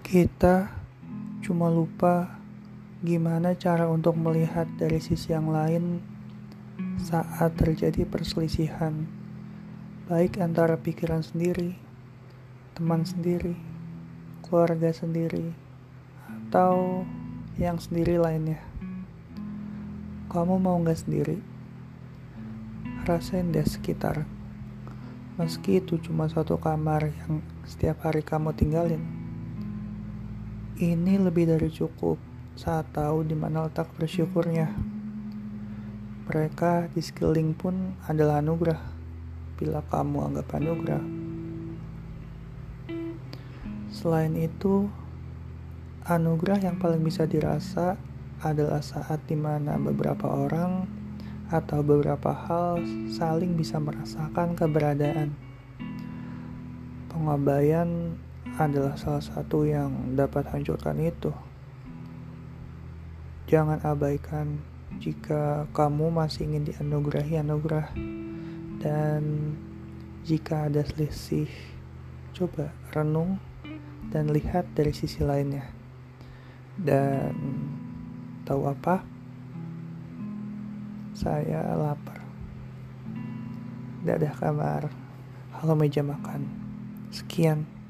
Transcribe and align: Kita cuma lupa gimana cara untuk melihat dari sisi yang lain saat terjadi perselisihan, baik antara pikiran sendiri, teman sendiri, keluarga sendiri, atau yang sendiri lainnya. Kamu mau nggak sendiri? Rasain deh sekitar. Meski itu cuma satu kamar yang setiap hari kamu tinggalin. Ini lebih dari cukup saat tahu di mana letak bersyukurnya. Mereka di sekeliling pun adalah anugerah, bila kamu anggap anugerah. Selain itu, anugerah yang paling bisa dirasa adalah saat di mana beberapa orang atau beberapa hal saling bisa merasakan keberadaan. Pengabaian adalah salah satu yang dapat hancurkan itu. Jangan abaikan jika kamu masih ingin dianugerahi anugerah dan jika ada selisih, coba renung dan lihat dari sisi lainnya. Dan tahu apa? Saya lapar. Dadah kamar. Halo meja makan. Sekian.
Kita 0.00 0.72
cuma 1.44 1.68
lupa 1.68 2.40
gimana 3.04 3.52
cara 3.52 3.84
untuk 3.90 4.16
melihat 4.16 4.64
dari 4.80 4.96
sisi 4.96 5.36
yang 5.36 5.52
lain 5.52 6.00
saat 6.96 7.52
terjadi 7.60 8.08
perselisihan, 8.08 9.04
baik 10.08 10.40
antara 10.40 10.80
pikiran 10.80 11.20
sendiri, 11.20 11.76
teman 12.72 13.04
sendiri, 13.04 13.52
keluarga 14.40 14.88
sendiri, 14.94 15.52
atau 16.48 17.04
yang 17.60 17.76
sendiri 17.76 18.16
lainnya. 18.16 18.64
Kamu 20.32 20.56
mau 20.56 20.80
nggak 20.80 20.96
sendiri? 20.96 21.36
Rasain 23.04 23.52
deh 23.52 23.68
sekitar. 23.68 24.24
Meski 25.36 25.84
itu 25.84 26.00
cuma 26.00 26.30
satu 26.32 26.56
kamar 26.56 27.12
yang 27.12 27.44
setiap 27.68 28.08
hari 28.08 28.24
kamu 28.24 28.56
tinggalin. 28.56 29.21
Ini 30.72 31.20
lebih 31.20 31.52
dari 31.52 31.68
cukup 31.68 32.16
saat 32.56 32.88
tahu 32.96 33.28
di 33.28 33.36
mana 33.36 33.68
letak 33.68 33.92
bersyukurnya. 34.00 34.72
Mereka 36.32 36.88
di 36.96 37.04
sekeliling 37.04 37.52
pun 37.52 37.92
adalah 38.08 38.40
anugerah, 38.40 38.80
bila 39.60 39.84
kamu 39.92 40.32
anggap 40.32 40.48
anugerah. 40.56 41.04
Selain 43.92 44.32
itu, 44.32 44.88
anugerah 46.08 46.64
yang 46.64 46.80
paling 46.80 47.04
bisa 47.04 47.28
dirasa 47.28 48.00
adalah 48.40 48.80
saat 48.80 49.20
di 49.28 49.36
mana 49.36 49.76
beberapa 49.76 50.24
orang 50.24 50.88
atau 51.52 51.84
beberapa 51.84 52.32
hal 52.32 52.80
saling 53.12 53.60
bisa 53.60 53.76
merasakan 53.76 54.56
keberadaan. 54.56 55.36
Pengabaian 57.12 58.16
adalah 58.60 58.98
salah 59.00 59.24
satu 59.24 59.64
yang 59.64 60.12
dapat 60.12 60.44
hancurkan 60.52 61.00
itu. 61.00 61.32
Jangan 63.48 63.80
abaikan 63.84 64.60
jika 65.00 65.64
kamu 65.72 66.12
masih 66.12 66.48
ingin 66.48 66.68
dianugerahi 66.68 67.40
anugerah 67.40 67.88
dan 68.82 69.54
jika 70.22 70.68
ada 70.68 70.84
selisih, 70.84 71.48
coba 72.36 72.70
renung 72.92 73.40
dan 74.12 74.28
lihat 74.28 74.68
dari 74.76 74.92
sisi 74.92 75.24
lainnya. 75.24 75.66
Dan 76.76 77.34
tahu 78.44 78.68
apa? 78.68 79.04
Saya 81.16 81.72
lapar. 81.76 82.20
Dadah 84.02 84.34
kamar. 84.36 84.82
Halo 85.56 85.74
meja 85.78 86.02
makan. 86.02 86.48
Sekian. 87.12 87.81